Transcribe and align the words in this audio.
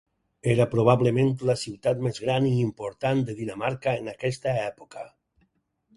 Era 0.53 0.65
probablement 0.71 1.29
la 1.49 1.55
ciutat 1.65 2.01
més 2.07 2.19
gran 2.25 2.49
i 2.53 2.55
important 2.63 3.23
de 3.31 3.37
Dinamarca 3.43 3.97
en 4.03 4.13
aquesta 4.15 4.57
època. 4.67 5.09